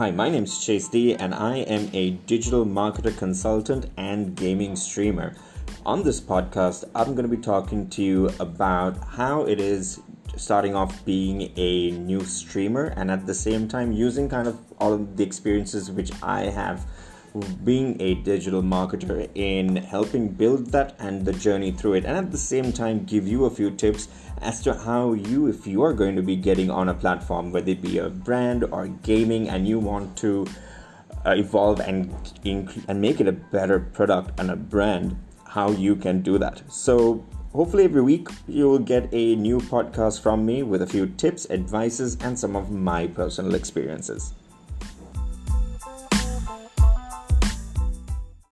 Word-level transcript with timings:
Hi, 0.00 0.10
my 0.10 0.30
name 0.30 0.44
is 0.44 0.58
Chase 0.64 0.88
D, 0.88 1.14
and 1.14 1.34
I 1.34 1.56
am 1.58 1.90
a 1.92 2.12
digital 2.24 2.64
marketer 2.64 3.14
consultant 3.14 3.90
and 3.98 4.34
gaming 4.34 4.74
streamer. 4.74 5.36
On 5.84 6.02
this 6.02 6.18
podcast, 6.22 6.84
I'm 6.94 7.14
going 7.14 7.28
to 7.28 7.36
be 7.36 7.42
talking 7.42 7.86
to 7.90 8.02
you 8.02 8.30
about 8.40 8.96
how 9.04 9.42
it 9.42 9.60
is 9.60 10.00
starting 10.38 10.74
off 10.74 11.04
being 11.04 11.52
a 11.58 11.90
new 11.90 12.24
streamer 12.24 12.94
and 12.96 13.10
at 13.10 13.26
the 13.26 13.34
same 13.34 13.68
time 13.68 13.92
using 13.92 14.26
kind 14.26 14.48
of 14.48 14.58
all 14.78 14.94
of 14.94 15.18
the 15.18 15.22
experiences 15.22 15.90
which 15.90 16.10
I 16.22 16.44
have 16.44 16.86
being 17.64 18.00
a 18.00 18.14
digital 18.14 18.62
marketer 18.62 19.28
in 19.34 19.76
helping 19.76 20.28
build 20.28 20.66
that 20.72 20.96
and 20.98 21.24
the 21.24 21.32
journey 21.32 21.70
through 21.70 21.94
it 21.94 22.04
and 22.04 22.16
at 22.16 22.30
the 22.32 22.38
same 22.38 22.72
time 22.72 23.04
give 23.04 23.28
you 23.28 23.44
a 23.44 23.50
few 23.50 23.70
tips 23.70 24.08
as 24.40 24.60
to 24.62 24.74
how 24.74 25.12
you 25.12 25.46
if 25.46 25.66
you 25.66 25.82
are 25.82 25.92
going 25.92 26.16
to 26.16 26.22
be 26.22 26.34
getting 26.34 26.70
on 26.70 26.88
a 26.88 26.94
platform 26.94 27.52
whether 27.52 27.70
it 27.70 27.80
be 27.80 27.98
a 27.98 28.08
brand 28.10 28.64
or 28.64 28.88
gaming 28.88 29.48
and 29.48 29.68
you 29.68 29.78
want 29.78 30.16
to 30.16 30.46
uh, 31.24 31.30
evolve 31.30 31.80
and 31.80 32.10
inc- 32.44 32.84
and 32.88 33.00
make 33.00 33.20
it 33.20 33.28
a 33.28 33.32
better 33.32 33.78
product 33.78 34.38
and 34.40 34.50
a 34.50 34.56
brand 34.56 35.16
how 35.46 35.70
you 35.70 35.96
can 35.96 36.22
do 36.22 36.38
that. 36.38 36.62
So 36.70 37.24
hopefully 37.52 37.84
every 37.84 38.02
week 38.02 38.28
you 38.46 38.68
will 38.68 38.78
get 38.78 39.08
a 39.12 39.34
new 39.36 39.58
podcast 39.58 40.20
from 40.20 40.46
me 40.46 40.62
with 40.62 40.82
a 40.82 40.86
few 40.86 41.06
tips 41.06 41.48
advices 41.50 42.16
and 42.20 42.38
some 42.38 42.54
of 42.54 42.70
my 42.70 43.08
personal 43.08 43.54
experiences 43.54 44.34